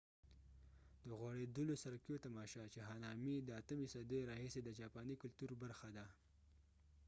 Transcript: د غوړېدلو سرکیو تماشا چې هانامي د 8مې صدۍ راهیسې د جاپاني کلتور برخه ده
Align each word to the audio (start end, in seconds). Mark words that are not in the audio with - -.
د 1.07 1.09
غوړېدلو 1.19 1.73
سرکیو 1.83 2.21
تماشا 2.25 2.63
چې 2.73 2.79
هانامي 2.87 3.35
د 3.41 3.49
8مې 3.59 3.87
صدۍ 3.93 4.21
راهیسې 4.29 4.61
د 4.63 4.69
جاپاني 4.79 5.15
کلتور 5.23 5.51
برخه 5.63 5.87
ده 5.97 6.05